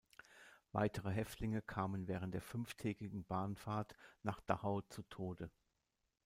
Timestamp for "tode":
5.03-5.51